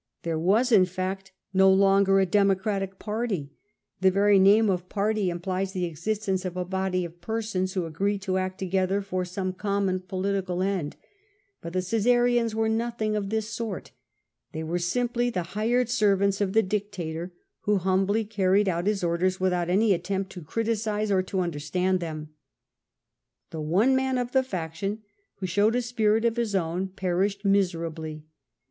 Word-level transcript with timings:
There 0.23 0.39
was, 0.39 0.71
in 0.71 0.85
fact, 0.85 1.31
no 1.53 1.71
longer 1.71 2.19
a 2.19 2.25
Democratic 2.25 2.97
party— 2.97 3.51
the 4.01 4.09
very 4.09 4.39
name 4.39 4.67
of 4.67 4.89
party 4.89 5.29
implies 5.29 5.73
the 5.73 5.85
existence 5.85 6.43
of 6.43 6.57
a 6.57 6.65
body 6.65 7.05
of 7.05 7.21
persons 7.21 7.73
who 7.73 7.85
agree 7.85 8.17
to 8.17 8.39
act 8.39 8.57
together 8.57 9.01
for 9.03 9.23
soma 9.25 9.53
common 9.53 9.99
political 9.99 10.63
end. 10.63 10.95
But 11.61 11.73
the 11.73 11.83
Omsarians 11.85 12.55
were 12.55 12.67
nothing 12.67 13.15
of 13.15 13.29
thin 13.29 13.43
sort, 13.43 13.91
they 14.53 14.63
were 14.63 14.79
simply 14.79 15.29
the 15.29 15.43
hired 15.53 15.87
servants 15.87 16.41
of 16.41 16.53
the 16.53 16.63
dictator, 16.63 17.31
who 17.65 17.77
humbly 17.77 18.25
carried 18.25 18.67
out 18.67 18.87
his 18.87 19.03
orders 19.03 19.39
without 19.39 19.69
any 19.69 19.93
attempt 19.93 20.31
to 20.31 20.41
criticise 20.41 21.11
or 21.11 21.21
to 21.21 21.41
under 21.41 21.59
stand 21.59 21.99
them, 21.99 22.29
^rim 23.53 23.65
one 23.65 23.95
man 23.95 24.17
of 24.17 24.31
the 24.31 24.41
faction 24.41 25.03
who 25.35 25.45
showed 25.45 25.75
a 25.75 25.81
spirit 25.83 26.25
of 26.25 26.37
his 26.37 26.55
own 26.55 26.87
perished 26.87 27.45
miserably. 27.45 28.25